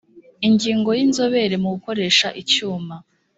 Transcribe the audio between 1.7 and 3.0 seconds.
gukoresha icyuma